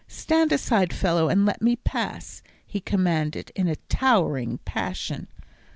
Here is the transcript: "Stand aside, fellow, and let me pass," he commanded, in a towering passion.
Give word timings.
"Stand 0.07 0.51
aside, 0.51 0.93
fellow, 0.95 1.29
and 1.29 1.45
let 1.45 1.61
me 1.61 1.75
pass," 1.75 2.41
he 2.65 2.79
commanded, 2.81 3.51
in 3.55 3.67
a 3.67 3.75
towering 3.87 4.57
passion. 4.65 5.27